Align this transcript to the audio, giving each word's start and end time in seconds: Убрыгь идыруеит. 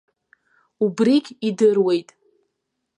Убрыгь 0.85 1.31
идыруеит. 1.47 2.09